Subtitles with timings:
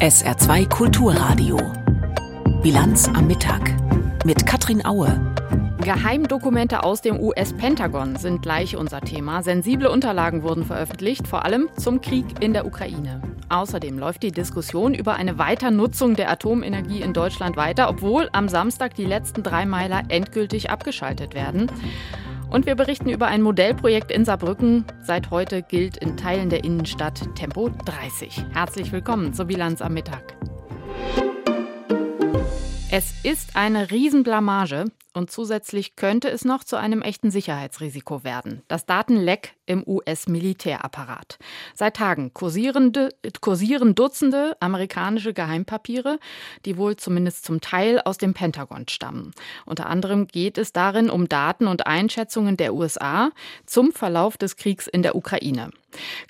[0.00, 1.58] SR2 Kulturradio.
[2.62, 3.60] Bilanz am Mittag
[4.24, 5.20] mit Katrin Aue.
[5.82, 9.42] Geheimdokumente aus dem US-Pentagon sind gleich unser Thema.
[9.42, 13.20] Sensible Unterlagen wurden veröffentlicht, vor allem zum Krieg in der Ukraine.
[13.50, 18.94] Außerdem läuft die Diskussion über eine Weiternutzung der Atomenergie in Deutschland weiter, obwohl am Samstag
[18.94, 21.70] die letzten drei Meiler endgültig abgeschaltet werden.
[22.50, 24.84] Und wir berichten über ein Modellprojekt in Saarbrücken.
[25.00, 28.44] Seit heute gilt in Teilen der Innenstadt Tempo 30.
[28.52, 30.34] Herzlich willkommen zur Bilanz am Mittag.
[32.90, 38.62] Es ist eine Riesenblamage und zusätzlich könnte es noch zu einem echten Sicherheitsrisiko werden.
[38.68, 41.38] Das Datenleck im US-Militärapparat.
[41.74, 42.92] Seit Tagen kursieren
[43.94, 46.18] Dutzende amerikanische Geheimpapiere,
[46.64, 49.32] die wohl zumindest zum Teil aus dem Pentagon stammen.
[49.66, 53.30] Unter anderem geht es darin um Daten und Einschätzungen der USA
[53.66, 55.70] zum Verlauf des Kriegs in der Ukraine.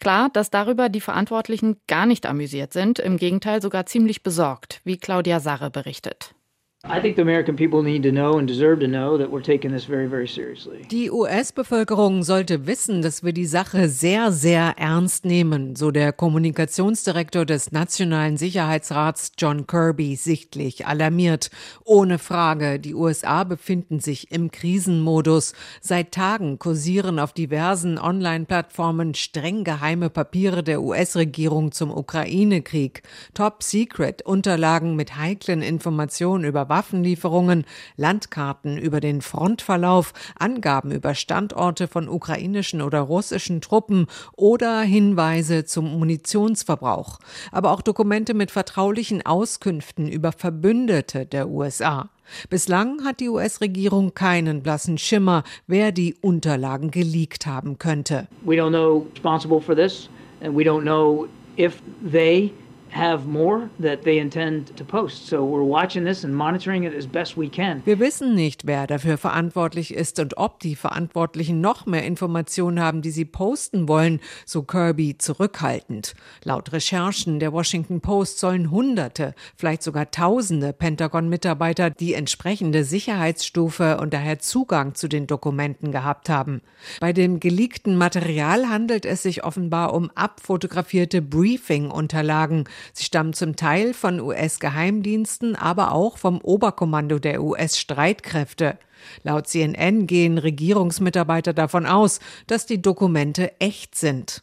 [0.01, 4.97] Klar, dass darüber die Verantwortlichen gar nicht amüsiert sind, im Gegenteil sogar ziemlich besorgt, wie
[4.97, 6.35] Claudia Sarre berichtet.
[10.91, 17.45] Die US-Bevölkerung sollte wissen, dass wir die Sache sehr, sehr ernst nehmen, so der Kommunikationsdirektor
[17.45, 21.51] des Nationalen Sicherheitsrats John Kirby sichtlich alarmiert.
[21.85, 25.53] Ohne Frage, die USA befinden sich im Krisenmodus.
[25.83, 33.03] Seit Tagen kursieren auf diversen Online-Plattformen streng geheime Papiere der US-Regierung zum Ukraine-Krieg.
[33.35, 41.87] Top Secret Unterlagen mit heiklen Informationen über Waffenlieferungen, Landkarten über den Frontverlauf, Angaben über Standorte
[41.87, 47.19] von ukrainischen oder russischen Truppen oder Hinweise zum Munitionsverbrauch,
[47.53, 52.09] aber auch Dokumente mit vertraulichen Auskünften über Verbündete der USA.
[52.49, 58.29] Bislang hat die US-Regierung keinen blassen Schimmer, wer die Unterlagen geleakt haben könnte.
[58.45, 60.09] We don't know responsible for this
[60.41, 61.27] and we don't know
[61.57, 62.53] if they
[62.93, 65.27] have more that they intend to post.
[65.27, 67.83] So we're watching this and monitoring it as best we can.
[67.85, 73.03] Wir wissen nicht, wer dafür verantwortlich ist und ob die Verantwortlichen noch mehr Informationen haben,
[73.03, 76.15] die sie posten wollen, so Kirby zurückhaltend.
[76.45, 84.13] Laut Recherchen der Washington Post sollen Hunderte, vielleicht sogar Tausende Pentagon-Mitarbeiter die entsprechende Sicherheitsstufe und
[84.13, 86.63] daher Zugang zu den Dokumenten gehabt haben.
[87.01, 93.95] Bei dem geleakten Material handelt es sich offenbar um abfotografierte Briefing-Unterlagen, Sie stammen zum Teil
[93.95, 98.79] von US-Geheimdiensten, aber auch vom Oberkommando der US-Streitkräfte.
[99.23, 104.43] Laut CNN gehen Regierungsmitarbeiter davon aus, dass die Dokumente echt sind.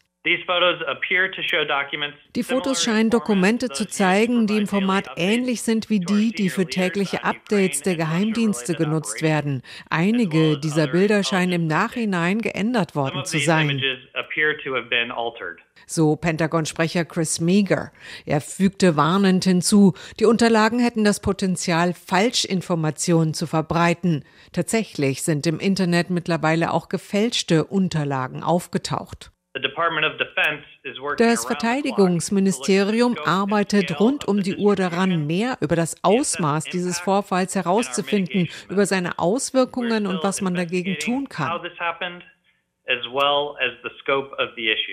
[2.36, 6.66] Die Fotos scheinen Dokumente zu zeigen, die im Format ähnlich sind wie die, die für
[6.66, 9.62] tägliche Updates der Geheimdienste genutzt werden.
[9.90, 13.82] Einige dieser Bilder scheinen im Nachhinein geändert worden zu sein.
[15.86, 17.94] So Pentagon-Sprecher Chris Meager.
[18.26, 24.26] Er fügte warnend hinzu, die Unterlagen hätten das Potenzial, Falschinformationen zu verbreiten.
[24.52, 29.32] Tatsächlich sind im Internet mittlerweile auch gefälschte Unterlagen aufgetaucht.
[31.18, 38.50] Das Verteidigungsministerium arbeitet rund um die Uhr daran, mehr über das Ausmaß dieses Vorfalls herauszufinden,
[38.70, 41.62] über seine Auswirkungen und was man dagegen tun kann.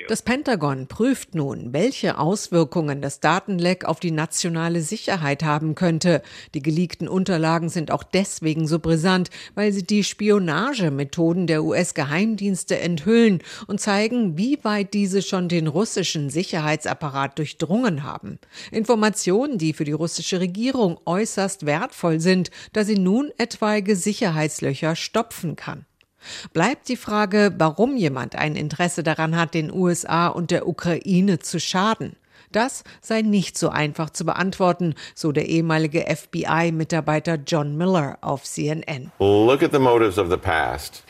[0.09, 6.21] Das Pentagon prüft nun, welche Auswirkungen das Datenleck auf die nationale Sicherheit haben könnte.
[6.55, 13.43] Die geleakten Unterlagen sind auch deswegen so brisant, weil sie die Spionagemethoden der US-Geheimdienste enthüllen
[13.69, 18.41] und zeigen, wie weit diese schon den russischen Sicherheitsapparat durchdrungen haben.
[18.73, 25.55] Informationen, die für die russische Regierung äußerst wertvoll sind, da sie nun etwaige Sicherheitslöcher stopfen
[25.55, 25.87] kann.
[26.53, 31.61] Bleibt die Frage, warum jemand ein Interesse daran hat, den USA und der Ukraine zu
[31.61, 32.17] schaden.
[32.55, 39.11] Das sei nicht so einfach zu beantworten, so der ehemalige FBI-Mitarbeiter John Miller auf CNN.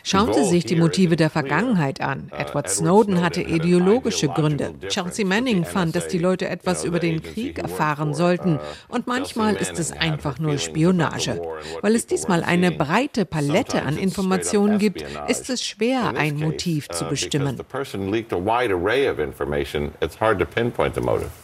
[0.02, 2.30] Schauen Sie sich die Motive der Vergangenheit an.
[2.32, 4.72] Uh, Edward Snowden hatte ideologische Gründe.
[4.88, 8.56] Chelsea Manning fand, dass die Leute etwas über den Krieg erfahren sollten.
[8.56, 11.42] Uh, Und manchmal ist es einfach nur Spionage.
[11.82, 17.04] Weil es diesmal eine breite Palette an Informationen gibt, ist es schwer, ein Motiv zu
[17.04, 17.58] uh, bestimmen.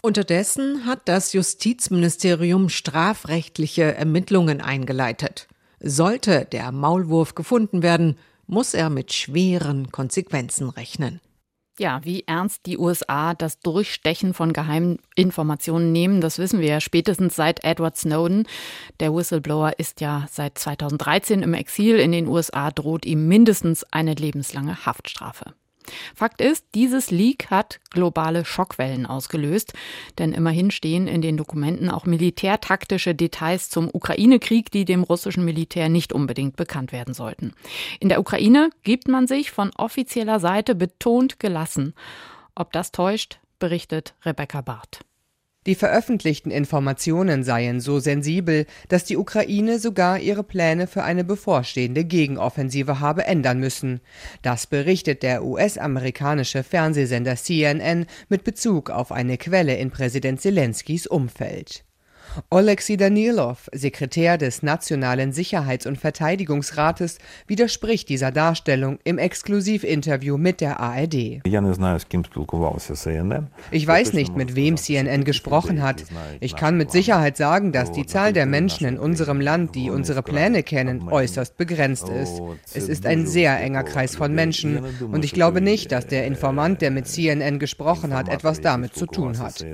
[0.03, 5.49] Unterdessen hat das Justizministerium strafrechtliche Ermittlungen eingeleitet.
[5.81, 11.21] Sollte der Maulwurf gefunden werden, muss er mit schweren Konsequenzen rechnen.
[11.79, 16.81] Ja, wie ernst die USA das Durchstechen von geheimen Informationen nehmen, das wissen wir ja
[16.81, 18.47] spätestens seit Edward Snowden.
[19.01, 24.13] Der Whistleblower ist ja seit 2013 im Exil in den USA, droht ihm mindestens eine
[24.13, 25.55] lebenslange Haftstrafe.
[26.15, 29.73] Fakt ist, dieses Leak hat globale Schockwellen ausgelöst,
[30.19, 35.89] denn immerhin stehen in den Dokumenten auch militärtaktische Details zum Ukraine-Krieg, die dem russischen Militär
[35.89, 37.53] nicht unbedingt bekannt werden sollten.
[38.01, 41.95] In der Ukraine gibt man sich von offizieller Seite betont gelassen.
[42.55, 45.01] Ob das täuscht, berichtet Rebecca Barth.
[45.67, 52.05] Die veröffentlichten Informationen seien so sensibel, dass die Ukraine sogar ihre Pläne für eine bevorstehende
[52.05, 54.01] Gegenoffensive habe ändern müssen.
[54.41, 61.85] Das berichtet der US-amerikanische Fernsehsender CNN mit Bezug auf eine Quelle in Präsident Zelenskys Umfeld.
[62.51, 70.81] Oleksiy Danilov, Sekretär des Nationalen Sicherheits- und Verteidigungsrates, widerspricht dieser Darstellung im Exklusivinterview mit der
[70.81, 71.41] ARD.
[73.71, 76.05] Ich weiß nicht, mit wem CNN gesprochen hat.
[76.41, 80.23] Ich kann mit Sicherheit sagen, dass die Zahl der Menschen in unserem Land, die unsere
[80.23, 82.41] Pläne kennen, äußerst begrenzt ist.
[82.73, 86.83] Es ist ein sehr enger Kreis von Menschen und ich glaube nicht, dass der Informant,
[86.83, 89.65] der mit CNN gesprochen hat, etwas damit zu tun hat.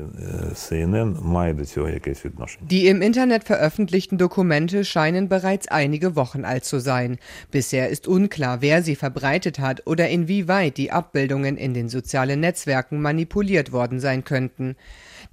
[2.61, 7.19] Die im Internet veröffentlichten Dokumente scheinen bereits einige Wochen alt zu sein.
[7.51, 13.01] Bisher ist unklar, wer sie verbreitet hat oder inwieweit die Abbildungen in den sozialen Netzwerken
[13.01, 14.77] manipuliert worden sein könnten.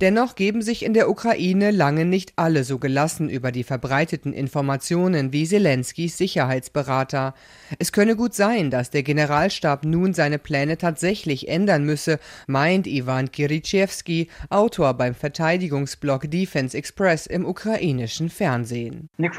[0.03, 5.31] Dennoch geben sich in der Ukraine lange nicht alle so gelassen über die verbreiteten Informationen
[5.31, 7.33] wie Zelenskys Sicherheitsberater.
[7.79, 13.31] Es könne gut sein, dass der Generalstab nun seine Pläne tatsächlich ändern müsse, meint Ivan
[13.31, 19.07] Kirichevsky, Autor beim Verteidigungsblog Defense Express im ukrainischen Fernsehen.
[19.15, 19.31] Wenn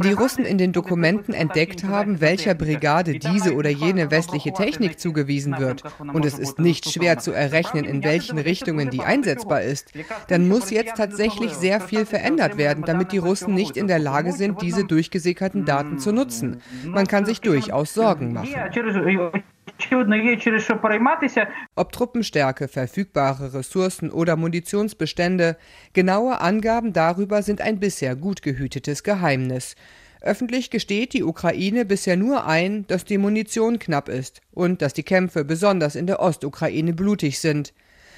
[0.00, 5.58] die Russen in den Dokumenten entdeckt haben, welcher Brigade diese oder jene westliche Technik zugewiesen
[5.58, 9.92] wird, und es ist nicht schwer zu errechnen, in welchen Richtungen die einsetzbar ist,
[10.28, 14.32] dann muss jetzt tatsächlich sehr viel verändert werden, damit die Russen nicht in der Lage
[14.32, 16.62] sind, diese durchgesickerten Daten zu nutzen.
[16.86, 18.54] Man kann sich durchaus Sorgen machen.
[21.74, 25.56] Ob Truppenstärke, verfügbare Ressourcen oder Munitionsbestände,
[25.92, 29.74] genaue Angaben darüber sind ein bisher gut gehütetes Geheimnis.
[30.24, 35.02] Öffentlich gesteht die Ukraine bisher nur ein, dass die Munition knapp ist und dass die
[35.02, 37.74] Kämpfe besonders in der Ostukraine blutig sind.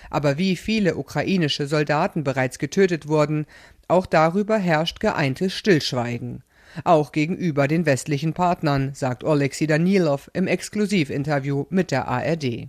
[0.09, 3.47] Aber wie viele ukrainische Soldaten bereits getötet wurden,
[3.89, 6.45] auch darüber herrscht geeintes Stillschweigen
[6.85, 12.69] auch gegenüber den westlichen Partnern, sagt Oleksiy Danilov im Exklusivinterview mit der ARD.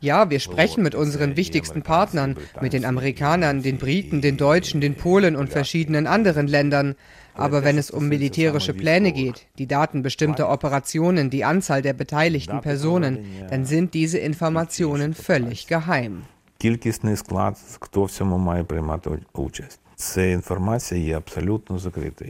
[0.00, 4.94] Ja, wir sprechen mit unseren wichtigsten Partnern, mit den Amerikanern, den Briten, den Deutschen, den
[4.94, 6.94] Polen und verschiedenen anderen Ländern.
[7.34, 12.60] Aber wenn es um militärische Pläne geht, die Daten bestimmter Operationen, die Anzahl der beteiligten
[12.60, 13.18] Personen,
[13.50, 16.22] dann sind diese Informationen völlig geheim
[16.60, 19.80] кількісний склад, хто в цьому має приймати участь.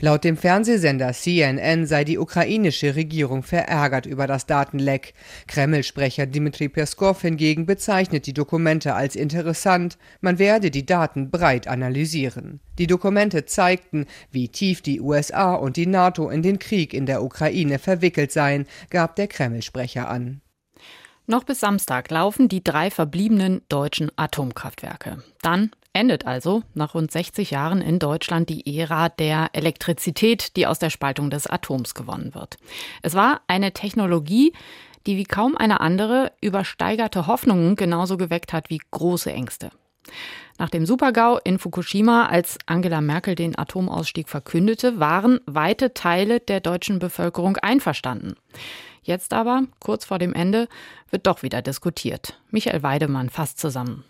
[0.01, 5.13] Laut dem Fernsehsender CNN sei die ukrainische Regierung verärgert über das Datenleck.
[5.47, 12.59] Kreml-Sprecher Dmitri Peskov hingegen bezeichnet die Dokumente als interessant, man werde die Daten breit analysieren.
[12.77, 17.23] Die Dokumente zeigten, wie tief die USA und die NATO in den Krieg in der
[17.23, 20.41] Ukraine verwickelt seien, gab der Kreml-Sprecher an.
[21.27, 25.23] Noch bis Samstag laufen die drei verbliebenen deutschen Atomkraftwerke.
[25.41, 30.77] Dann endet also nach rund 60 Jahren in Deutschland die Ära der Elektrizität, die aus
[30.77, 32.57] der Spaltung des Atoms gewonnen wird.
[33.01, 34.53] Es war eine Technologie,
[35.07, 39.71] die wie kaum eine andere übersteigerte Hoffnungen genauso geweckt hat wie große Ängste.
[40.57, 46.59] Nach dem Supergau in Fukushima, als Angela Merkel den Atomausstieg verkündete, waren weite Teile der
[46.59, 48.35] deutschen Bevölkerung einverstanden.
[49.01, 50.67] Jetzt aber, kurz vor dem Ende,
[51.09, 52.39] wird doch wieder diskutiert.
[52.51, 54.03] Michael Weidemann fasst zusammen.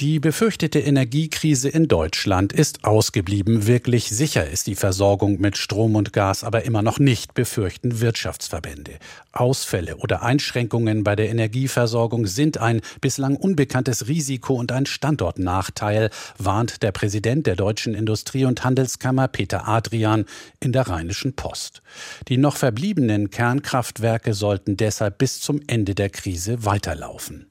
[0.00, 3.68] Die befürchtete Energiekrise in Deutschland ist ausgeblieben.
[3.68, 8.98] Wirklich sicher ist die Versorgung mit Strom und Gas aber immer noch nicht, befürchten Wirtschaftsverbände.
[9.30, 16.82] Ausfälle oder Einschränkungen bei der Energieversorgung sind ein bislang unbekanntes Risiko und ein Standortnachteil, warnt
[16.82, 20.24] der Präsident der Deutschen Industrie- und Handelskammer Peter Adrian
[20.58, 21.82] in der Rheinischen Post.
[22.26, 27.46] Die noch verbliebenen Kernkraftwerke sollten deshalb bis zum Ende der Krise weiterlaufen.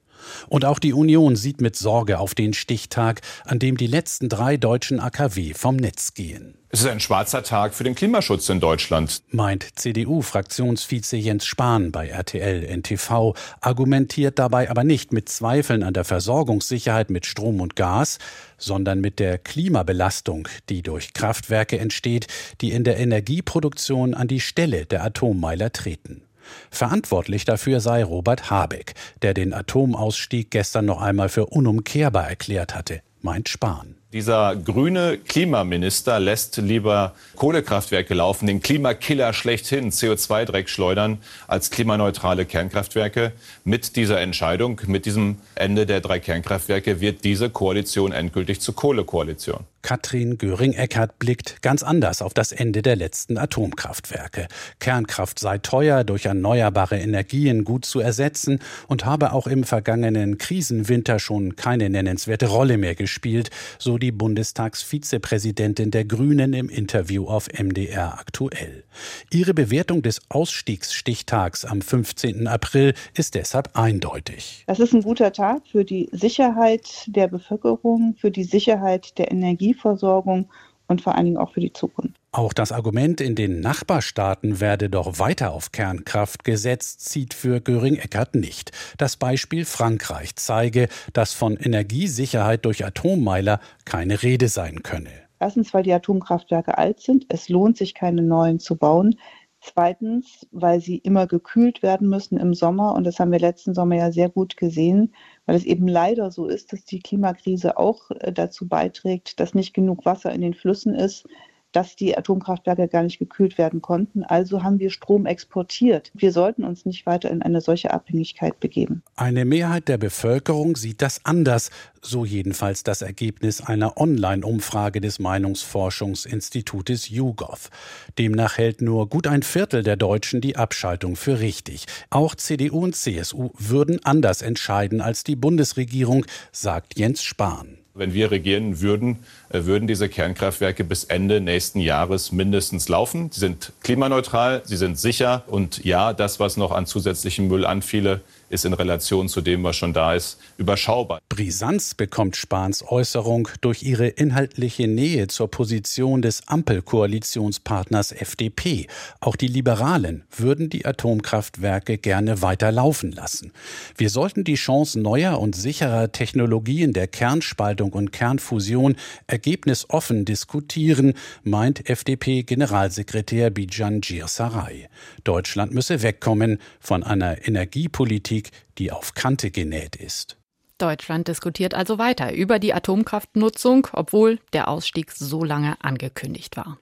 [0.48, 4.58] Und auch die Union sieht mit Sorge auf den Stichtag, an dem die letzten drei
[4.58, 6.56] deutschen AKW vom Netz gehen.
[6.76, 12.08] Es ist ein schwarzer Tag für den Klimaschutz in Deutschland, meint CDU-Fraktionsvize Jens Spahn bei
[12.08, 18.18] RTL NTV, argumentiert dabei aber nicht mit Zweifeln an der Versorgungssicherheit mit Strom und Gas,
[18.58, 22.26] sondern mit der Klimabelastung, die durch Kraftwerke entsteht,
[22.62, 26.24] die in der Energieproduktion an die Stelle der Atommeiler treten.
[26.72, 33.02] Verantwortlich dafür sei Robert Habeck, der den Atomausstieg gestern noch einmal für unumkehrbar erklärt hatte,
[33.22, 33.96] meint Spahn.
[34.14, 43.32] Dieser grüne Klimaminister lässt lieber Kohlekraftwerke laufen, den Klimakiller schlechthin, CO2-Dreck schleudern, als klimaneutrale Kernkraftwerke.
[43.64, 49.66] Mit dieser Entscheidung, mit diesem Ende der drei Kernkraftwerke wird diese Koalition endgültig zur Kohlekoalition.
[49.84, 54.48] Katrin Göring-Eckardt blickt ganz anders auf das Ende der letzten Atomkraftwerke.
[54.80, 61.20] Kernkraft sei teuer, durch erneuerbare Energien gut zu ersetzen und habe auch im vergangenen Krisenwinter
[61.20, 68.18] schon keine nennenswerte Rolle mehr gespielt, so die Bundestagsvizepräsidentin der Grünen im Interview auf MDR
[68.18, 68.86] aktuell.
[69.32, 72.48] Ihre Bewertung des Ausstiegsstichtags am 15.
[72.48, 74.64] April ist deshalb eindeutig.
[74.66, 79.73] Das ist ein guter Tag für die Sicherheit der Bevölkerung, für die Sicherheit der Energie
[79.74, 80.50] Energieversorgung
[80.88, 82.20] und vor allen Dingen auch für die Zukunft.
[82.32, 88.36] Auch das Argument, in den Nachbarstaaten werde doch weiter auf Kernkraft gesetzt, zieht für Göring-Eckert
[88.36, 88.72] nicht.
[88.98, 95.10] Das Beispiel Frankreich zeige, dass von Energiesicherheit durch Atommeiler keine Rede sein könne.
[95.40, 97.26] Erstens, weil die Atomkraftwerke alt sind.
[97.30, 99.16] Es lohnt sich, keine neuen zu bauen.
[99.62, 102.96] Zweitens, weil sie immer gekühlt werden müssen im Sommer.
[102.96, 105.14] Und das haben wir letzten Sommer ja sehr gut gesehen
[105.46, 109.74] weil es eben leider so ist, dass die Klimakrise auch äh, dazu beiträgt, dass nicht
[109.74, 111.26] genug Wasser in den Flüssen ist,
[111.74, 114.24] dass die Atomkraftwerke gar nicht gekühlt werden konnten.
[114.24, 116.12] Also haben wir Strom exportiert.
[116.14, 119.04] Wir sollten uns nicht weiter in eine solche Abhängigkeit begeben.
[119.16, 127.10] Eine Mehrheit der Bevölkerung sieht das anders, so jedenfalls das Ergebnis einer Online-Umfrage des Meinungsforschungsinstitutes
[127.10, 127.70] YouGov.
[128.18, 131.86] Demnach hält nur gut ein Viertel der Deutschen die Abschaltung für richtig.
[132.10, 137.83] Auch CDU und CSU würden anders entscheiden als die Bundesregierung, sagt Jens Spahn.
[137.96, 139.20] Wenn wir regieren würden,
[139.50, 143.30] äh, würden diese Kernkraftwerke bis Ende nächsten Jahres mindestens laufen.
[143.32, 148.22] Sie sind klimaneutral, sie sind sicher und ja, das, was noch an zusätzlichem Müll anfiele,
[148.54, 151.20] ist in Relation zu dem, was schon da ist, überschaubar.
[151.28, 158.88] Brisanz bekommt Spahns Äußerung durch ihre inhaltliche Nähe zur Position des Ampelkoalitionspartners FDP.
[159.20, 163.52] Auch die Liberalen würden die Atomkraftwerke gerne weiter laufen lassen.
[163.98, 168.96] Wir sollten die Chance neuer und sicherer Technologien der Kernspaltung und Kernfusion
[169.28, 174.90] ergebnisoffen diskutieren, meint FDP-Generalsekretär Bijan Sarai.
[175.24, 180.38] Deutschland müsse wegkommen von einer Energiepolitik, Politik, die auf Kante genäht ist.
[180.78, 186.78] Deutschland diskutiert also weiter über die Atomkraftnutzung, obwohl der Ausstieg so lange angekündigt war.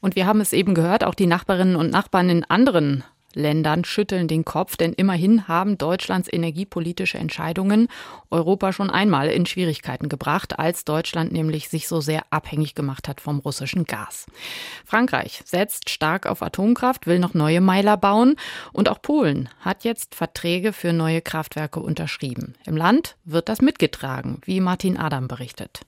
[0.00, 4.28] Und wir haben es eben gehört, auch die Nachbarinnen und Nachbarn in anderen Ländern schütteln
[4.28, 7.88] den Kopf, denn immerhin haben Deutschlands energiepolitische Entscheidungen
[8.30, 13.20] Europa schon einmal in Schwierigkeiten gebracht, als Deutschland nämlich sich so sehr abhängig gemacht hat
[13.20, 14.26] vom russischen Gas.
[14.84, 18.36] Frankreich setzt stark auf Atomkraft, will noch neue Meiler bauen
[18.72, 22.54] und auch Polen hat jetzt Verträge für neue Kraftwerke unterschrieben.
[22.64, 25.82] Im Land wird das mitgetragen, wie Martin Adam berichtet.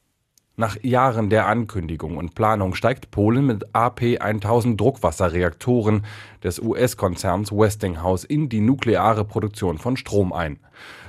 [0.56, 6.06] Nach Jahren der Ankündigung und Planung steigt Polen mit AP 1000 Druckwasserreaktoren
[6.44, 10.60] des US-Konzerns Westinghouse in die nukleare Produktion von Strom ein.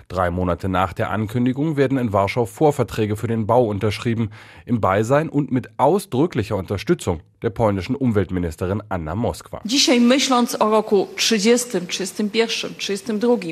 [0.08, 4.32] Drei Monate nach der Ankündigung werden in Warschau Vorverträge für den Bau unterschrieben,
[4.66, 9.62] im Beisein und mit ausdrücklicher Unterstützung der polnischen Umweltministerin Anna Moskwa.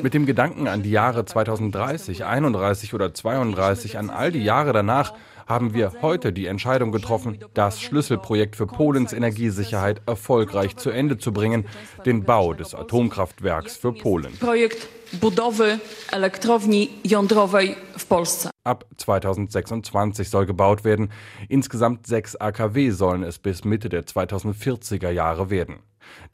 [0.02, 5.12] Mit dem Gedanken an die Jahre 2030, 31 oder 32, an all die Jahre danach,
[5.46, 11.32] haben wir heute die Entscheidung getroffen, das Schlüsselprojekt für Polens Energiesicherheit erfolgreich zu Ende zu
[11.32, 11.66] bringen,
[12.06, 14.36] den Bau des Atomkraftwerks für Polen.
[14.38, 14.88] Projekt
[15.20, 15.78] budowy
[16.12, 18.50] elektrowni jądrowej w Polsce.
[18.64, 21.08] Ab 2026 soll gebaut werden.
[21.48, 25.78] Insgesamt sechs AKW sollen es bis Mitte der 2040er Jahre werden.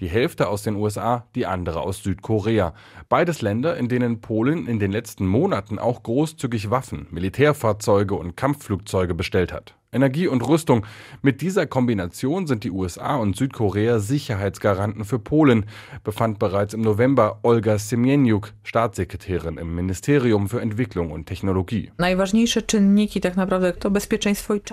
[0.00, 2.74] Die Hälfte aus den USA, die andere aus Südkorea.
[3.08, 9.14] Beides Länder, in denen Polen in den letzten Monaten auch großzügig Waffen, Militärfahrzeuge und Kampfflugzeuge
[9.14, 9.74] bestellt hat.
[9.92, 10.86] Energie und Rüstung.
[11.20, 15.66] Mit dieser Kombination sind die USA und Südkorea Sicherheitsgaranten für Polen,
[16.04, 21.90] befand bereits im November Olga Semieniuk, Staatssekretärin im Ministerium für Entwicklung und Technologie.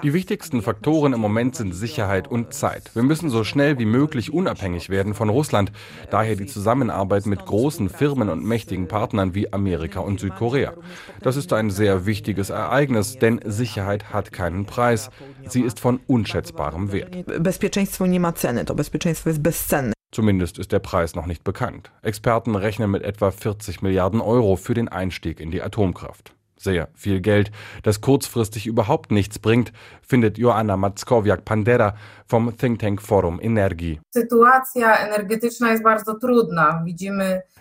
[0.03, 2.91] Die wichtigsten Faktoren im Moment sind Sicherheit und Zeit.
[2.93, 5.71] Wir müssen so schnell wie möglich unabhängig werden von Russland,
[6.11, 10.73] daher die Zusammenarbeit mit großen Firmen und mächtigen Partnern wie Amerika und Südkorea.
[11.21, 14.65] Das ist ein sehr wichtiges Ereignis, denn Sicherheit hat keinen
[15.11, 15.53] Preis.
[15.53, 17.15] Sie ist von unschätzbarem Wert.
[20.11, 21.91] Zumindest ist der Preis noch nicht bekannt.
[22.01, 26.33] Experten rechnen mit etwa 40 Milliarden Euro für den Einstieg in die Atomkraft.
[26.57, 27.51] Sehr viel Geld,
[27.83, 29.71] das kurzfristig überhaupt nichts bringt,
[30.01, 31.95] findet Joanna Mackowiak-Pandera
[32.25, 33.99] vom Think Tank Forum Energie.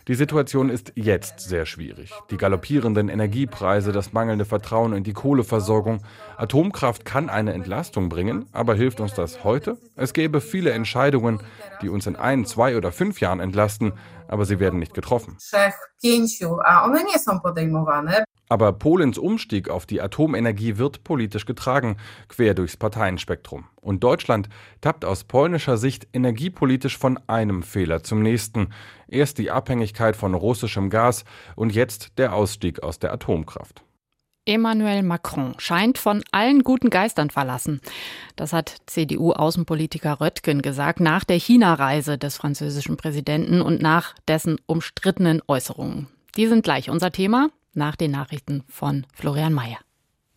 [0.09, 2.13] Die Situation ist jetzt sehr schwierig.
[2.31, 6.01] Die galoppierenden Energiepreise, das mangelnde Vertrauen in die Kohleversorgung.
[6.37, 9.79] Atomkraft kann eine Entlastung bringen, aber hilft uns das heute?
[9.97, 11.41] Es gäbe viele Entscheidungen,
[11.83, 13.95] die uns in ein, zwei oder fünf Jahren entlasten,
[14.29, 15.39] aber sie werden nicht getroffen.
[18.49, 21.97] Aber Polens Umstieg auf die Atomenergie wird politisch getragen,
[22.29, 23.65] quer durchs Parteienspektrum.
[23.81, 24.49] Und Deutschland
[24.81, 28.69] tappt aus polnischer Sicht energiepolitisch von einem Fehler zum nächsten.
[29.09, 31.25] Erst die Abhängigkeit von russischem Gas
[31.57, 33.83] und jetzt der Ausstieg aus der Atomkraft.
[34.49, 37.81] Emmanuel Macron scheint von allen guten Geistern verlassen.
[38.37, 45.43] Das hat CDU-Außenpolitiker Röttgen gesagt nach der China-Reise des französischen Präsidenten und nach dessen umstrittenen
[45.49, 46.07] Äußerungen.
[46.37, 49.79] Die sind gleich unser Thema nach den Nachrichten von Florian Mayer.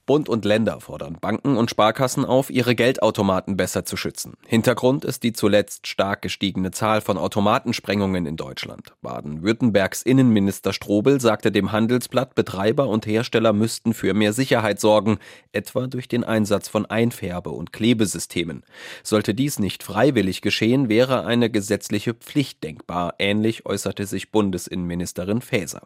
[0.10, 4.34] Bund und Länder fordern Banken und Sparkassen auf, ihre Geldautomaten besser zu schützen.
[4.48, 8.96] Hintergrund ist die zuletzt stark gestiegene Zahl von Automatensprengungen in Deutschland.
[9.04, 15.20] Baden-Württembergs Innenminister Strobel sagte dem Handelsblatt, Betreiber und Hersteller müssten für mehr Sicherheit sorgen,
[15.52, 18.64] etwa durch den Einsatz von Einfärbe- und Klebesystemen.
[19.04, 23.14] Sollte dies nicht freiwillig geschehen, wäre eine gesetzliche Pflicht denkbar.
[23.20, 25.84] Ähnlich äußerte sich Bundesinnenministerin Faeser.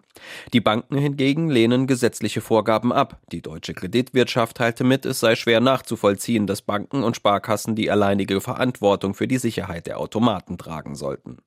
[0.53, 3.19] Die Banken hingegen lehnen gesetzliche Vorgaben ab.
[3.33, 7.89] Die deutsche Kredit Kreditwirtschaft teilte mit, es sei schwer nachzuvollziehen, dass Banken und Sparkassen die
[7.89, 11.39] alleinige Verantwortung für die Sicherheit der Automaten tragen sollten.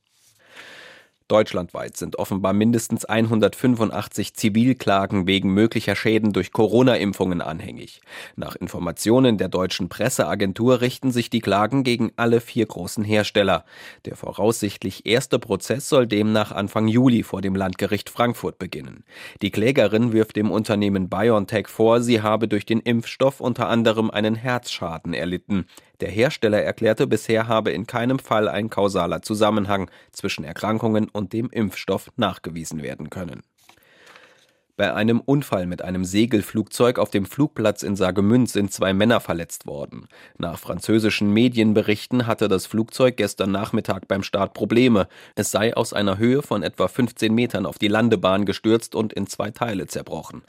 [1.28, 8.00] Deutschlandweit sind offenbar mindestens 185 Zivilklagen wegen möglicher Schäden durch Corona-Impfungen anhängig.
[8.36, 13.64] Nach Informationen der deutschen Presseagentur richten sich die Klagen gegen alle vier großen Hersteller.
[14.04, 19.02] Der voraussichtlich erste Prozess soll demnach Anfang Juli vor dem Landgericht Frankfurt beginnen.
[19.42, 24.36] Die Klägerin wirft dem Unternehmen BioNTech vor, sie habe durch den Impfstoff unter anderem einen
[24.36, 25.66] Herzschaden erlitten.
[26.00, 31.48] Der Hersteller erklärte, bisher habe in keinem Fall ein kausaler Zusammenhang zwischen Erkrankungen und dem
[31.50, 33.42] Impfstoff nachgewiesen werden können
[34.76, 39.66] bei einem Unfall mit einem Segelflugzeug auf dem Flugplatz in Saargemünd sind zwei Männer verletzt
[39.66, 40.06] worden.
[40.36, 45.08] Nach französischen Medienberichten hatte das Flugzeug gestern Nachmittag beim Start Probleme.
[45.34, 49.26] Es sei aus einer Höhe von etwa 15 Metern auf die Landebahn gestürzt und in
[49.26, 50.42] zwei Teile zerbrochen.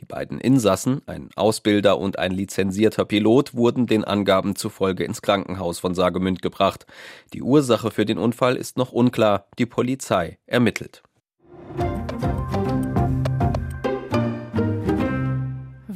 [0.00, 5.78] Die beiden Insassen, ein Ausbilder und ein lizenzierter Pilot, wurden den Angaben zufolge ins Krankenhaus
[5.78, 6.86] von Saargemünd gebracht.
[7.32, 9.46] Die Ursache für den Unfall ist noch unklar.
[9.58, 11.02] Die Polizei ermittelt.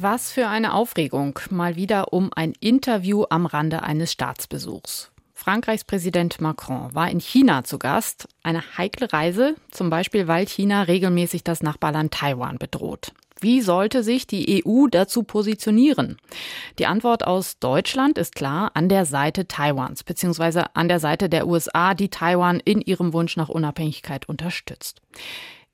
[0.01, 1.37] Was für eine Aufregung.
[1.49, 5.11] Mal wieder um ein Interview am Rande eines Staatsbesuchs.
[5.33, 8.29] Frankreichs Präsident Macron war in China zu Gast.
[8.41, 13.11] Eine heikle Reise, zum Beispiel weil China regelmäßig das Nachbarland Taiwan bedroht.
[13.41, 16.15] Wie sollte sich die EU dazu positionieren?
[16.77, 21.45] Die Antwort aus Deutschland ist klar an der Seite Taiwans, beziehungsweise an der Seite der
[21.45, 25.01] USA, die Taiwan in ihrem Wunsch nach Unabhängigkeit unterstützt.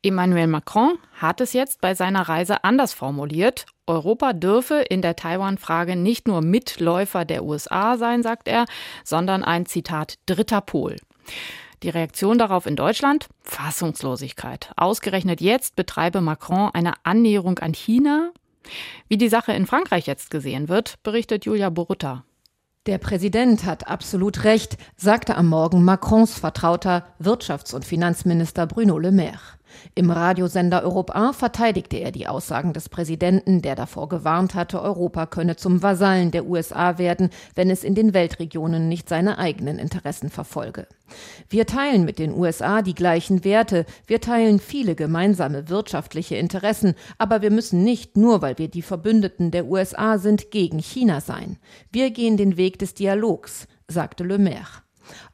[0.02, 3.68] Emmanuel Macron hat es jetzt bei seiner Reise anders formuliert.
[3.88, 8.66] Europa dürfe in der Taiwan-Frage nicht nur Mitläufer der USA sein, sagt er,
[9.04, 10.96] sondern ein Zitat dritter Pol.
[11.84, 13.28] Die Reaktion darauf in Deutschland?
[13.44, 14.72] Fassungslosigkeit.
[14.76, 18.32] Ausgerechnet jetzt betreibe Macron eine Annäherung an China.
[19.08, 22.24] Wie die Sache in Frankreich jetzt gesehen wird, berichtet Julia Borutta.
[22.88, 29.12] Der Präsident hat absolut recht, sagte am Morgen Macrons Vertrauter Wirtschafts- und Finanzminister Bruno Le
[29.12, 29.40] Maire.
[29.94, 35.26] Im Radiosender Europe 1 verteidigte er die Aussagen des Präsidenten, der davor gewarnt hatte, Europa
[35.26, 40.30] könne zum Vasallen der USA werden, wenn es in den Weltregionen nicht seine eigenen Interessen
[40.30, 40.88] verfolge.
[41.50, 47.42] Wir teilen mit den USA die gleichen Werte, wir teilen viele gemeinsame wirtschaftliche Interessen, aber
[47.42, 51.58] wir müssen nicht, nur weil wir die Verbündeten der USA sind, gegen China sein.
[51.92, 54.86] Wir gehen den Weg des Dialogs, sagte Le Maire.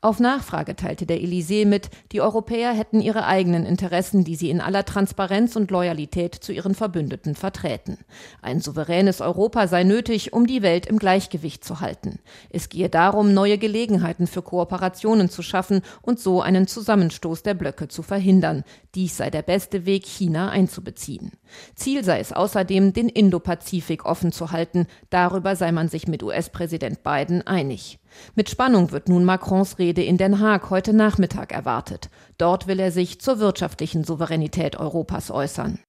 [0.03, 4.59] Auf Nachfrage teilte der Élysée mit, die Europäer hätten ihre eigenen Interessen, die sie in
[4.59, 7.99] aller Transparenz und Loyalität zu ihren Verbündeten vertreten.
[8.41, 12.17] Ein souveränes Europa sei nötig, um die Welt im Gleichgewicht zu halten.
[12.49, 17.87] Es gehe darum, neue Gelegenheiten für Kooperationen zu schaffen und so einen Zusammenstoß der Blöcke
[17.87, 18.63] zu verhindern.
[18.95, 21.33] Dies sei der beste Weg, China einzubeziehen.
[21.75, 24.87] Ziel sei es außerdem, den Indopazifik offen zu halten.
[25.11, 27.99] Darüber sei man sich mit US-Präsident Biden einig.
[28.35, 32.09] Mit Spannung wird nun Macrons Rede in Den Haag heute Nachmittag erwartet.
[32.37, 35.79] Dort will er sich zur wirtschaftlichen Souveränität Europas äußern.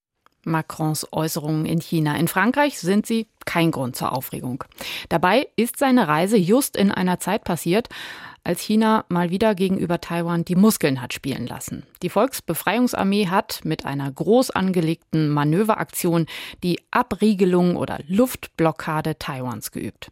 [0.45, 2.17] Macrons Äußerungen in China.
[2.17, 4.65] In Frankreich sind sie kein Grund zur Aufregung.
[5.09, 7.89] Dabei ist seine Reise just in einer Zeit passiert,
[8.45, 11.87] als China mal wieder gegenüber Taiwan die Muskeln hat spielen lassen.
[12.03, 16.27] Die Volksbefreiungsarmee hat mit einer groß angelegten Manöveraktion
[16.65, 20.11] die Abriegelung oder Luftblockade Taiwans geübt.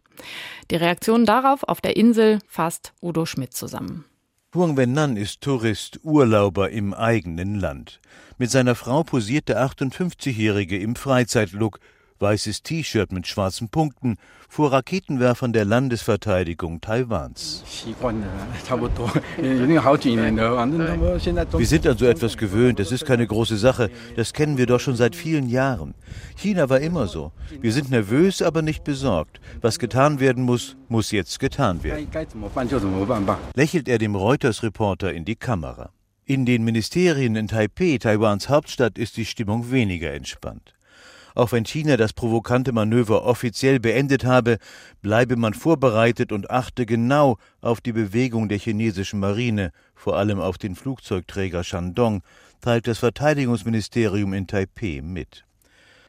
[0.70, 4.04] Die Reaktion darauf auf der Insel fasst Udo Schmidt zusammen.
[4.54, 8.00] Huang Wennan ist Tourist, Urlauber im eigenen Land.
[8.36, 11.78] Mit seiner Frau posiert der 58-Jährige im Freizeitlook,
[12.20, 14.16] weißes T-Shirt mit schwarzen Punkten,
[14.48, 17.64] vor Raketenwerfern der Landesverteidigung Taiwans.
[21.52, 24.80] Wir sind an so etwas gewöhnt, es ist keine große Sache, das kennen wir doch
[24.80, 25.94] schon seit vielen Jahren.
[26.36, 27.32] China war immer so.
[27.60, 29.40] Wir sind nervös, aber nicht besorgt.
[29.60, 32.08] Was getan werden muss, muss jetzt getan werden.
[33.54, 35.90] Lächelt er dem Reuters-Reporter in die Kamera.
[36.24, 40.74] In den Ministerien in Taipeh, Taiwans Hauptstadt, ist die Stimmung weniger entspannt.
[41.34, 44.58] Auch wenn China das provokante Manöver offiziell beendet habe,
[45.02, 50.58] bleibe man vorbereitet und achte genau auf die Bewegung der chinesischen Marine, vor allem auf
[50.58, 52.22] den Flugzeugträger Shandong,
[52.60, 55.44] teilt das Verteidigungsministerium in Taipeh mit.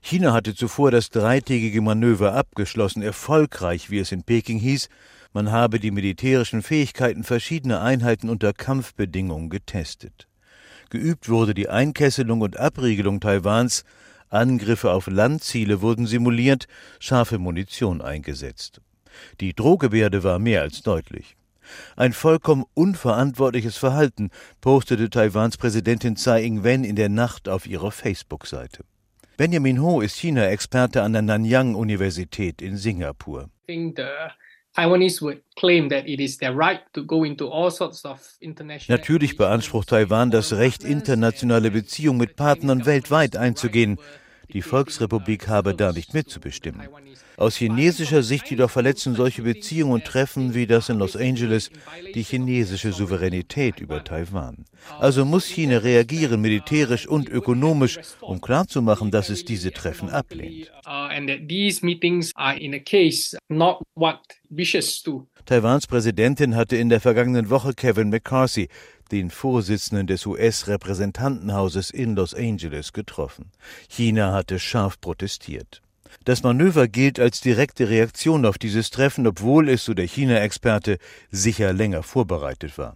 [0.02, 4.90] China hatte zuvor das dreitägige Manöver abgeschlossen, erfolgreich, wie es in Peking hieß,
[5.34, 10.28] man habe die militärischen Fähigkeiten verschiedener Einheiten unter Kampfbedingungen getestet.
[10.90, 13.86] Geübt wurde die Einkesselung und Abriegelung Taiwans,
[14.32, 16.68] Angriffe auf Landziele wurden simuliert,
[17.00, 18.82] scharfe Munition eingesetzt.
[19.40, 21.36] Die Drohgebärde war mehr als deutlich.
[21.96, 24.30] Ein vollkommen unverantwortliches Verhalten
[24.62, 28.84] postete Taiwans Präsidentin Tsai Ing-wen in der Nacht auf ihrer Facebook-Seite.
[29.38, 33.50] Benjamin Ho ist China-Experte an der Nanyang-Universität in Singapur.
[38.88, 44.00] Natürlich beansprucht Taiwan das Recht, internationale Beziehungen mit Partnern weltweit einzugehen.
[44.54, 46.88] Die Volksrepublik habe da nicht mitzubestimmen.
[47.42, 51.72] Aus chinesischer Sicht jedoch verletzen solche Beziehungen und Treffen wie das in Los Angeles
[52.14, 54.66] die chinesische Souveränität über Taiwan.
[55.00, 60.72] Also muss China reagieren, militärisch und ökonomisch, um klarzumachen, dass es diese Treffen ablehnt.
[65.46, 68.70] Taiwans Präsidentin hatte in der vergangenen Woche Kevin McCarthy,
[69.12, 73.52] den Vorsitzenden des US-Repräsentantenhauses in Los Angeles, getroffen.
[73.90, 75.82] China hatte scharf protestiert.
[76.24, 80.98] Das Manöver gilt als direkte Reaktion auf dieses Treffen, obwohl es, so der China-Experte,
[81.32, 82.96] sicher länger vorbereitet war.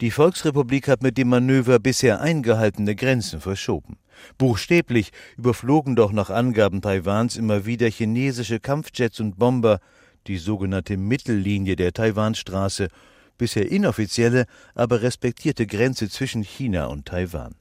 [0.00, 3.98] Die Volksrepublik hat mit dem Manöver bisher eingehaltene Grenzen verschoben.
[4.38, 9.80] Buchstäblich überflogen doch nach Angaben Taiwans immer wieder chinesische Kampfjets und Bomber
[10.26, 12.88] die sogenannte Mittellinie der Taiwanstraße
[13.36, 17.57] bisher inoffizielle, aber respektierte Grenze zwischen China und Taiwan.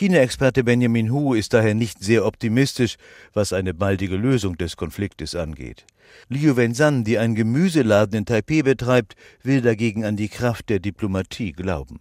[0.00, 2.96] China-Experte Benjamin Hu ist daher nicht sehr optimistisch,
[3.34, 5.84] was eine baldige Lösung des Konfliktes angeht.
[6.30, 11.52] Liu Wenzan, die einen Gemüseladen in Taipeh betreibt, will dagegen an die Kraft der Diplomatie
[11.52, 12.00] glauben.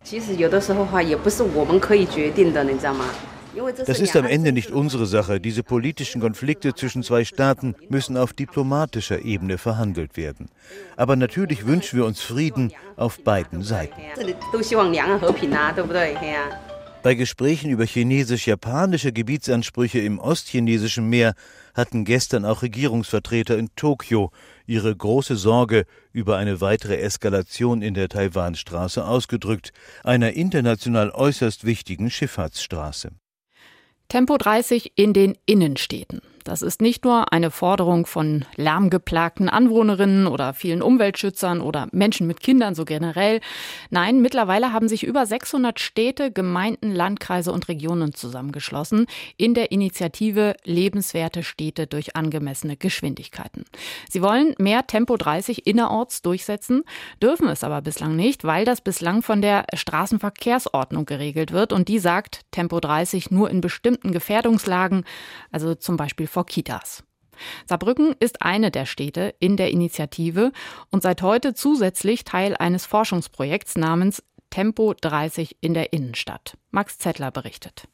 [3.85, 5.41] Das ist am Ende nicht unsere Sache.
[5.41, 10.47] Diese politischen Konflikte zwischen zwei Staaten müssen auf diplomatischer Ebene verhandelt werden.
[10.95, 13.99] Aber natürlich wünschen wir uns Frieden auf beiden Seiten.
[17.01, 21.33] Bei Gesprächen über chinesisch-japanische Gebietsansprüche im ostchinesischen Meer
[21.73, 24.31] hatten gestern auch Regierungsvertreter in Tokio
[24.65, 29.71] ihre große Sorge über eine weitere Eskalation in der Taiwanstraße ausgedrückt,
[30.03, 33.11] einer international äußerst wichtigen Schifffahrtsstraße.
[34.09, 36.21] Tempo 30 in den Innenstädten.
[36.43, 42.41] Das ist nicht nur eine Forderung von lärmgeplagten Anwohnerinnen oder vielen Umweltschützern oder Menschen mit
[42.41, 43.41] Kindern so generell.
[43.89, 49.05] Nein, mittlerweile haben sich über 600 Städte, Gemeinden, Landkreise und Regionen zusammengeschlossen
[49.37, 53.65] in der Initiative Lebenswerte Städte durch angemessene Geschwindigkeiten.
[54.09, 56.83] Sie wollen mehr Tempo 30 innerorts durchsetzen,
[57.21, 61.99] dürfen es aber bislang nicht, weil das bislang von der Straßenverkehrsordnung geregelt wird und die
[61.99, 65.03] sagt Tempo 30 nur in bestimmten Gefährdungslagen,
[65.51, 67.03] also zum Beispiel vor Kitas.
[67.67, 70.51] Saarbrücken ist eine der Städte in der Initiative
[70.89, 76.57] und seit heute zusätzlich Teil eines Forschungsprojekts namens Tempo 30 in der Innenstadt.
[76.71, 77.87] Max Zettler berichtet.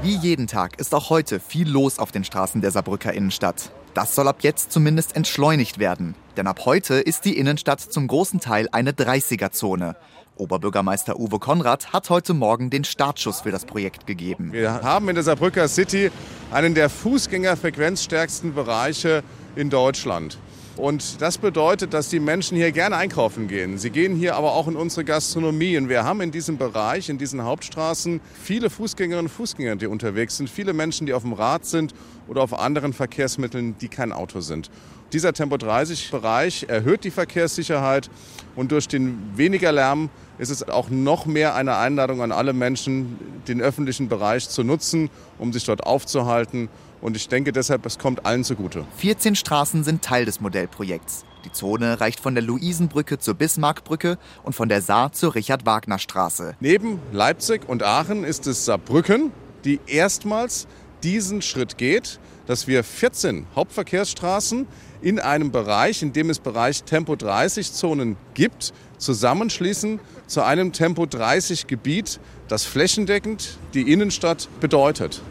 [0.00, 3.70] Wie jeden Tag ist auch heute viel los auf den Straßen der Saarbrücker Innenstadt.
[3.94, 6.14] Das soll ab jetzt zumindest entschleunigt werden.
[6.36, 9.96] Denn ab heute ist die Innenstadt zum großen Teil eine 30er-Zone.
[10.42, 14.52] Oberbürgermeister Uwe Konrad hat heute Morgen den Startschuss für das Projekt gegeben.
[14.52, 16.10] Wir haben in der Saarbrücker City
[16.50, 19.22] einen der Fußgängerfrequenzstärksten Bereiche
[19.54, 20.38] in Deutschland.
[20.76, 23.78] Und das bedeutet, dass die Menschen hier gerne einkaufen gehen.
[23.78, 25.76] Sie gehen hier aber auch in unsere Gastronomie.
[25.76, 30.38] Und wir haben in diesem Bereich, in diesen Hauptstraßen, viele Fußgängerinnen und Fußgänger, die unterwegs
[30.38, 31.94] sind, viele Menschen, die auf dem Rad sind
[32.26, 34.70] oder auf anderen Verkehrsmitteln, die kein Auto sind.
[35.12, 38.08] Dieser Tempo-30-Bereich erhöht die Verkehrssicherheit
[38.56, 43.18] und durch den weniger Lärm ist es auch noch mehr eine Einladung an alle Menschen,
[43.46, 46.70] den öffentlichen Bereich zu nutzen, um sich dort aufzuhalten.
[47.02, 48.86] Und ich denke deshalb, es kommt allen zugute.
[48.96, 51.26] 14 Straßen sind Teil des Modellprojekts.
[51.44, 56.54] Die Zone reicht von der Luisenbrücke zur Bismarckbrücke und von der Saar zur Richard-Wagner-Straße.
[56.60, 59.32] Neben Leipzig und Aachen ist es Saarbrücken,
[59.64, 60.66] die erstmals
[61.02, 64.66] diesen Schritt geht, dass wir 14 Hauptverkehrsstraßen
[65.00, 71.06] in einem Bereich, in dem es Bereich Tempo 30 Zonen gibt, zusammenschließen zu einem Tempo
[71.06, 75.22] 30 Gebiet, das flächendeckend die Innenstadt bedeutet.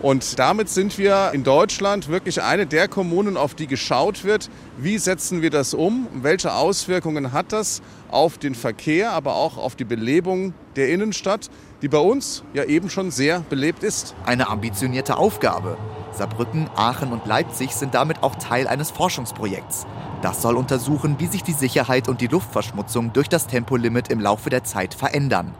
[0.00, 4.98] Und damit sind wir in Deutschland wirklich eine der Kommunen, auf die geschaut wird, wie
[4.98, 9.84] setzen wir das um, welche Auswirkungen hat das auf den Verkehr, aber auch auf die
[9.84, 11.50] Belebung der Innenstadt,
[11.82, 14.14] die bei uns ja eben schon sehr belebt ist.
[14.24, 15.76] Eine ambitionierte Aufgabe.
[16.12, 19.86] Saarbrücken, Aachen und Leipzig sind damit auch Teil eines Forschungsprojekts.
[20.22, 24.48] Das soll untersuchen, wie sich die Sicherheit und die Luftverschmutzung durch das Tempolimit im Laufe
[24.48, 25.52] der Zeit verändern.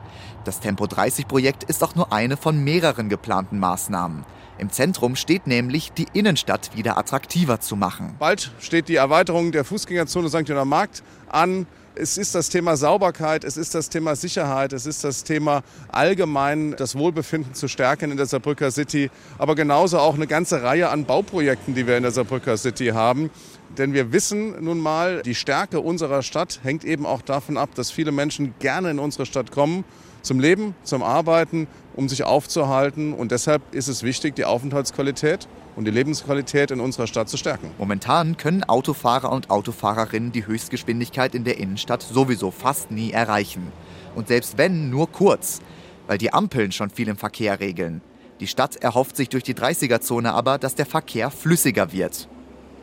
[0.44, 4.24] Das Tempo 30 Projekt ist auch nur eine von mehreren geplanten Maßnahmen.
[4.58, 8.14] Im Zentrum steht nämlich, die Innenstadt wieder attraktiver zu machen.
[8.20, 10.48] Bald steht die Erweiterung der Fußgängerzone St.
[10.48, 11.66] Johann Markt an.
[11.94, 16.74] Es ist das Thema Sauberkeit, es ist das Thema Sicherheit, es ist das Thema allgemein
[16.74, 21.04] das Wohlbefinden zu stärken in der Saarbrücker City, aber genauso auch eine ganze Reihe an
[21.04, 23.28] Bauprojekten, die wir in der Saarbrücker City haben.
[23.76, 27.90] Denn wir wissen nun mal, die Stärke unserer Stadt hängt eben auch davon ab, dass
[27.90, 29.84] viele Menschen gerne in unsere Stadt kommen
[30.22, 33.12] zum Leben, zum Arbeiten, um sich aufzuhalten.
[33.12, 37.70] Und deshalb ist es wichtig, die Aufenthaltsqualität und die Lebensqualität in unserer Stadt zu stärken.
[37.78, 43.72] Momentan können Autofahrer und Autofahrerinnen die Höchstgeschwindigkeit in der Innenstadt sowieso fast nie erreichen.
[44.14, 45.60] Und selbst wenn, nur kurz,
[46.06, 48.02] weil die Ampeln schon viel im Verkehr regeln.
[48.40, 52.28] Die Stadt erhofft sich durch die 30er-Zone aber, dass der Verkehr flüssiger wird.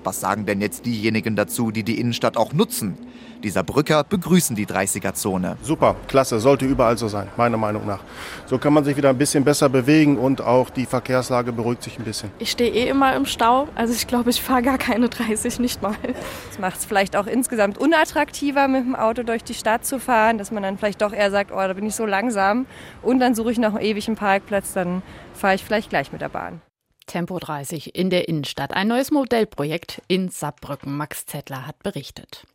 [0.10, 2.98] Was sagen denn jetzt diejenigen dazu, die die Innenstadt auch nutzen?
[3.44, 5.58] Die Saarbrücker begrüßen die 30er-Zone.
[5.62, 8.00] Super, klasse, sollte überall so sein, meiner Meinung nach.
[8.48, 12.00] So kann man sich wieder ein bisschen besser bewegen und auch die Verkehrslage beruhigt sich
[12.00, 12.32] ein bisschen.
[12.40, 15.84] Ich stehe eh immer im Stau, also ich glaube, ich fahre gar keine 30, nicht
[15.84, 15.94] mal.
[16.48, 20.40] Das macht es vielleicht auch insgesamt unattraktiver, mit dem Auto durch die Stadt zu fahren,
[20.40, 22.66] dass man dann vielleicht doch eher sagt, oh, da bin ich so langsam
[23.04, 25.04] und dann suche ich noch ewig einen Parkplatz, dann
[25.36, 26.62] fahre ich vielleicht gleich mit der Bahn.
[27.10, 28.72] Tempo 30 in der Innenstadt.
[28.72, 30.96] Ein neues Modellprojekt in Saarbrücken.
[30.96, 32.46] Max Zettler hat berichtet.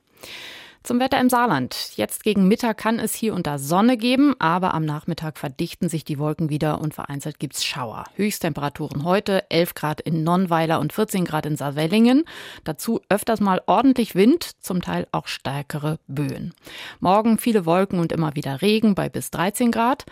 [0.84, 1.96] Zum Wetter im Saarland.
[1.96, 6.04] Jetzt gegen Mittag kann es hier und da Sonne geben, aber am Nachmittag verdichten sich
[6.04, 8.04] die Wolken wieder und vereinzelt gibt es Schauer.
[8.16, 12.24] Höchsttemperaturen heute 11 Grad in Nonnweiler und 14 Grad in Saarwellingen.
[12.64, 16.52] Dazu öfters mal ordentlich Wind, zum Teil auch stärkere Böen.
[17.00, 20.04] Morgen viele Wolken und immer wieder Regen bei bis 13 Grad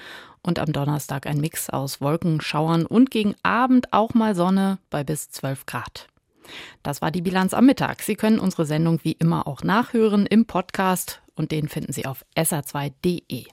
[0.43, 5.05] und am Donnerstag ein Mix aus Wolken, Schauern und gegen Abend auch mal Sonne bei
[5.05, 6.09] bis 12 Grad.
[6.83, 8.03] Das war die Bilanz am Mittag.
[8.03, 12.25] Sie können unsere Sendung wie immer auch nachhören im Podcast und den finden Sie auf
[12.37, 13.45] sr2.de.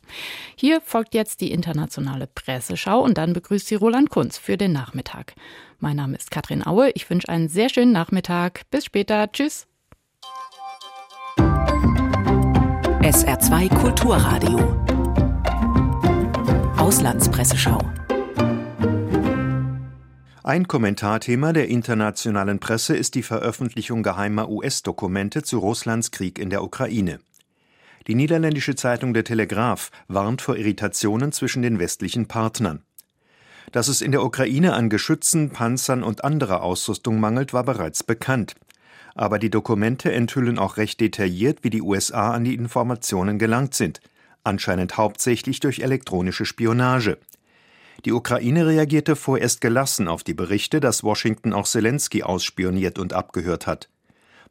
[0.56, 5.34] Hier folgt jetzt die internationale Presseschau und dann begrüßt Sie Roland Kunz für den Nachmittag.
[5.80, 6.92] Mein Name ist Katrin Aue.
[6.92, 8.64] Ich wünsche einen sehr schönen Nachmittag.
[8.70, 9.32] Bis später.
[9.32, 9.66] Tschüss.
[13.02, 14.60] SR2 Kulturradio.
[16.78, 17.80] Auslandspresseschau.
[20.42, 26.64] Ein Kommentarthema der internationalen Presse ist die Veröffentlichung geheimer US-Dokumente zu Russlands Krieg in der
[26.64, 27.20] Ukraine.
[28.08, 32.84] Die niederländische Zeitung Der Telegraph warnt vor Irritationen zwischen den westlichen Partnern.
[33.74, 38.56] Dass es in der Ukraine an Geschützen, Panzern und anderer Ausrüstung mangelt, war bereits bekannt.
[39.16, 44.00] Aber die Dokumente enthüllen auch recht detailliert, wie die USA an die Informationen gelangt sind,
[44.46, 47.18] anscheinend hauptsächlich durch elektronische Spionage.
[48.06, 53.68] Die Ukraine reagierte vorerst gelassen auf die Berichte, dass Washington auch Zelensky ausspioniert und abgehört
[53.68, 53.90] hat.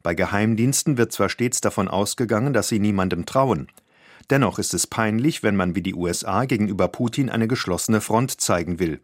[0.03, 3.67] Bei Geheimdiensten wird zwar stets davon ausgegangen, dass sie niemandem trauen.
[4.29, 8.79] Dennoch ist es peinlich, wenn man wie die USA gegenüber Putin eine geschlossene Front zeigen
[8.79, 9.01] will.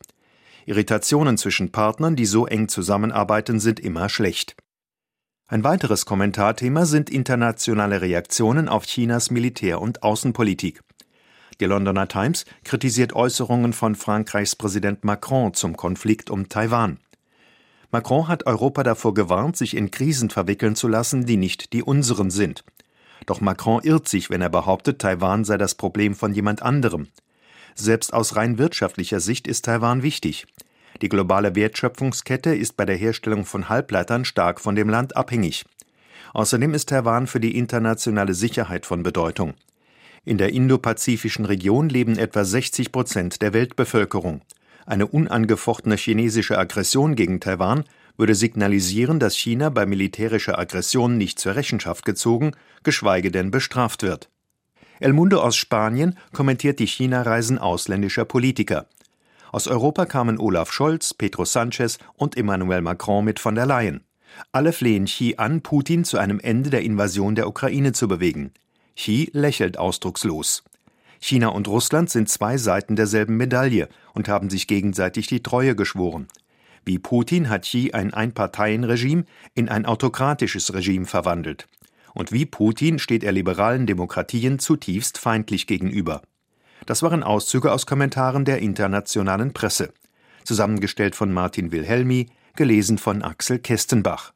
[0.67, 4.55] Irritationen zwischen Partnern, die so eng zusammenarbeiten, sind immer schlecht.
[5.47, 10.81] Ein weiteres Kommentarthema sind internationale Reaktionen auf Chinas Militär- und Außenpolitik.
[11.61, 16.99] Die Londoner Times kritisiert Äußerungen von Frankreichs Präsident Macron zum Konflikt um Taiwan.
[17.91, 22.29] Macron hat Europa davor gewarnt, sich in Krisen verwickeln zu lassen, die nicht die unseren
[22.29, 22.65] sind.
[23.25, 27.07] Doch Macron irrt sich, wenn er behauptet, Taiwan sei das Problem von jemand anderem.
[27.73, 30.47] Selbst aus rein wirtschaftlicher Sicht ist Taiwan wichtig.
[31.01, 35.65] Die globale Wertschöpfungskette ist bei der Herstellung von Halbleitern stark von dem Land abhängig.
[36.33, 39.53] Außerdem ist Taiwan für die internationale Sicherheit von Bedeutung.
[40.25, 44.41] In der indopazifischen Region leben etwa 60 Prozent der Weltbevölkerung.
[44.87, 47.83] Eine unangefochtene chinesische Aggression gegen Taiwan
[48.17, 52.51] würde signalisieren, dass China bei militärischer Aggression nicht zur Rechenschaft gezogen,
[52.83, 54.29] geschweige denn bestraft wird.
[54.99, 58.87] El Mundo aus Spanien kommentiert die China-Reisen ausländischer Politiker.
[59.51, 64.03] Aus Europa kamen Olaf Scholz, Pedro Sanchez und Emmanuel Macron mit von der Leyen.
[64.51, 68.51] Alle flehen Xi an, Putin zu einem Ende der Invasion der Ukraine zu bewegen.
[68.95, 70.63] Xi lächelt ausdruckslos.
[71.19, 76.27] China und Russland sind zwei Seiten derselben Medaille und haben sich gegenseitig die Treue geschworen.
[76.85, 81.67] Wie Putin hat Xi ein Einparteienregime in ein autokratisches Regime verwandelt.
[82.13, 86.21] Und wie Putin steht er liberalen Demokratien zutiefst feindlich gegenüber.
[86.85, 89.91] Das waren Auszüge aus Kommentaren der internationalen Presse.
[90.43, 94.31] Zusammengestellt von Martin Wilhelmi, gelesen von Axel Kestenbach.